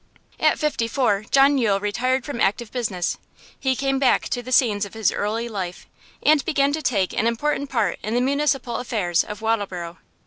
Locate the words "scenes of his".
4.51-5.11